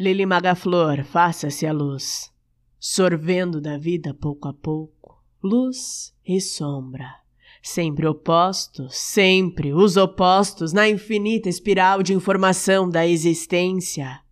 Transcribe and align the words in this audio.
Lili 0.00 0.24
Magaflor, 0.24 1.04
faça-se 1.04 1.66
a 1.66 1.74
luz, 1.74 2.32
sorvendo 2.78 3.60
da 3.60 3.76
vida 3.76 4.14
pouco 4.14 4.48
a 4.48 4.54
pouco, 4.54 5.22
luz 5.44 6.14
e 6.26 6.40
sombra. 6.40 7.16
Sempre 7.62 8.06
opostos, 8.06 8.96
sempre 8.96 9.74
os 9.74 9.98
opostos 9.98 10.72
na 10.72 10.88
infinita 10.88 11.50
espiral 11.50 12.02
de 12.02 12.14
informação 12.14 12.88
da 12.88 13.06
existência. 13.06 14.22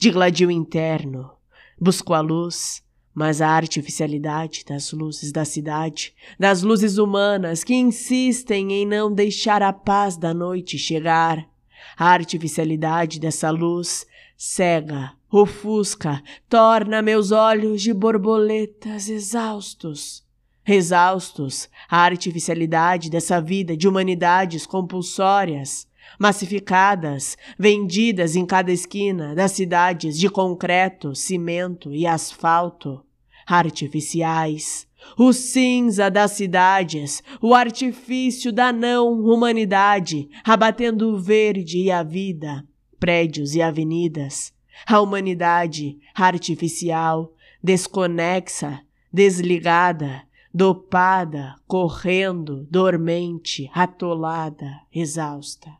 De 0.00 0.10
gladio 0.10 0.50
interno, 0.50 1.30
busco 1.78 2.14
a 2.14 2.20
luz, 2.22 2.82
mas 3.12 3.42
a 3.42 3.48
artificialidade 3.48 4.64
das 4.66 4.90
luzes 4.90 5.30
da 5.30 5.44
cidade, 5.44 6.14
das 6.38 6.62
luzes 6.62 6.96
humanas 6.96 7.62
que 7.62 7.74
insistem 7.74 8.72
em 8.72 8.86
não 8.86 9.12
deixar 9.12 9.62
a 9.62 9.70
paz 9.70 10.16
da 10.16 10.32
noite 10.32 10.78
chegar, 10.78 11.46
a 11.96 12.06
artificialidade 12.06 13.18
dessa 13.20 13.50
luz 13.50 14.06
cega, 14.36 15.12
ofusca, 15.30 16.22
torna 16.48 17.02
meus 17.02 17.30
olhos 17.30 17.82
de 17.82 17.92
borboletas 17.92 19.08
exaustos. 19.08 20.24
Exaustos, 20.66 21.68
a 21.88 21.98
artificialidade 21.98 23.10
dessa 23.10 23.40
vida 23.40 23.76
de 23.76 23.88
humanidades 23.88 24.66
compulsórias, 24.66 25.86
massificadas, 26.18 27.36
vendidas 27.58 28.36
em 28.36 28.46
cada 28.46 28.72
esquina 28.72 29.34
das 29.34 29.52
cidades 29.52 30.18
de 30.18 30.28
concreto, 30.28 31.14
cimento 31.14 31.92
e 31.92 32.06
asfalto, 32.06 33.04
artificiais, 33.46 34.86
o 35.16 35.32
cinza 35.32 36.10
das 36.10 36.32
cidades, 36.32 37.22
o 37.40 37.54
artifício 37.54 38.52
da 38.52 38.72
não-humanidade, 38.72 40.28
abatendo 40.44 41.14
o 41.14 41.18
verde 41.18 41.78
e 41.78 41.90
a 41.90 42.02
vida, 42.02 42.64
prédios 42.98 43.54
e 43.54 43.62
avenidas, 43.62 44.52
a 44.86 45.00
humanidade 45.00 45.98
artificial, 46.14 47.32
desconexa, 47.62 48.80
desligada, 49.12 50.22
dopada, 50.52 51.56
correndo, 51.66 52.66
dormente, 52.70 53.70
atolada, 53.72 54.80
exausta. 54.92 55.70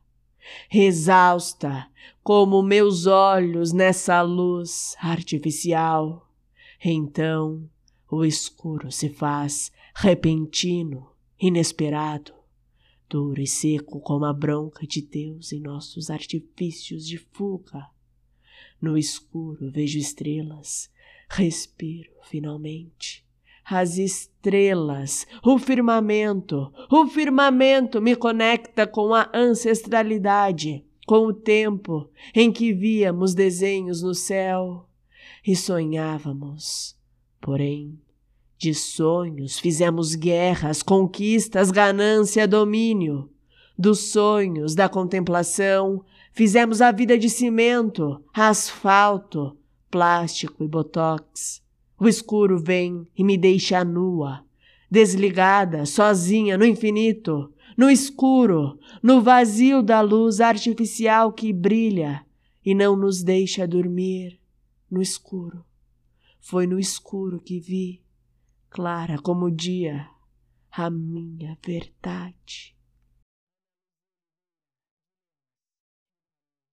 Exausta, 0.72 1.86
como 2.22 2.62
meus 2.62 3.06
olhos 3.06 3.72
nessa 3.72 4.20
luz 4.22 4.96
artificial. 5.00 6.26
Então 6.82 7.68
o 8.10 8.24
escuro 8.24 8.90
se 8.90 9.08
faz 9.08 9.70
repentino, 9.94 11.12
inesperado, 11.38 12.34
duro 13.08 13.40
e 13.40 13.46
seco 13.46 14.00
como 14.00 14.24
a 14.24 14.32
bronca 14.32 14.86
de 14.86 15.00
Deus 15.00 15.52
em 15.52 15.60
nossos 15.60 16.10
artifícios 16.10 17.06
de 17.06 17.18
fuga. 17.18 17.88
No 18.80 18.98
escuro 18.98 19.70
vejo 19.70 19.98
estrelas, 19.98 20.90
respiro 21.28 22.10
finalmente. 22.24 23.24
As 23.64 23.98
estrelas, 23.98 25.26
o 25.44 25.56
firmamento, 25.56 26.72
o 26.90 27.06
firmamento 27.06 28.00
me 28.02 28.16
conecta 28.16 28.86
com 28.86 29.14
a 29.14 29.30
ancestralidade, 29.32 30.84
com 31.06 31.26
o 31.26 31.32
tempo 31.32 32.10
em 32.34 32.50
que 32.50 32.72
víamos 32.72 33.34
desenhos 33.34 34.02
no 34.02 34.14
céu 34.14 34.88
e 35.46 35.54
sonhávamos. 35.54 36.99
Porém, 37.40 37.98
de 38.58 38.74
sonhos 38.74 39.58
fizemos 39.58 40.14
guerras, 40.14 40.82
conquistas, 40.82 41.70
ganância, 41.70 42.46
domínio. 42.46 43.30
Dos 43.78 44.10
sonhos, 44.10 44.74
da 44.74 44.90
contemplação, 44.90 46.04
fizemos 46.32 46.82
a 46.82 46.92
vida 46.92 47.16
de 47.16 47.30
cimento, 47.30 48.22
asfalto, 48.34 49.56
plástico 49.90 50.62
e 50.62 50.68
botox. 50.68 51.62
O 51.98 52.06
escuro 52.06 52.58
vem 52.58 53.06
e 53.16 53.24
me 53.24 53.38
deixa 53.38 53.82
nua, 53.82 54.44
desligada, 54.90 55.86
sozinha 55.86 56.58
no 56.58 56.66
infinito, 56.66 57.50
no 57.76 57.88
escuro, 57.88 58.78
no 59.02 59.22
vazio 59.22 59.82
da 59.82 60.02
luz 60.02 60.40
artificial 60.40 61.32
que 61.32 61.50
brilha 61.50 62.26
e 62.62 62.74
não 62.74 62.94
nos 62.94 63.22
deixa 63.22 63.66
dormir 63.66 64.38
no 64.90 65.00
escuro. 65.00 65.64
Foi 66.40 66.66
no 66.66 66.78
escuro 66.78 67.40
que 67.40 67.60
vi, 67.60 68.02
clara 68.68 69.18
como 69.18 69.46
o 69.46 69.50
dia, 69.50 70.08
a 70.70 70.88
minha 70.90 71.56
verdade. 71.64 72.74